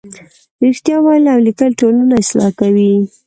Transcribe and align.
رښتیا 0.65 0.97
ویل 1.01 1.25
او 1.33 1.39
لیکل 1.47 1.71
ټولنه 1.79 2.13
اصلاح 2.23 2.51
کوي. 2.59 2.93